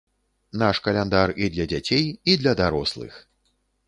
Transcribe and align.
Наш 0.61 0.79
каляндар 0.87 1.33
і 1.47 1.49
для 1.55 1.67
дзяцей, 1.73 2.05
і 2.33 2.35
для 2.41 2.55
дарослых! 2.63 3.21